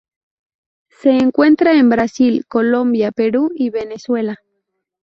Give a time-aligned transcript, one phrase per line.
[0.89, 4.37] Se encuentra en Brasil, Colombia, Perú y Venezuela.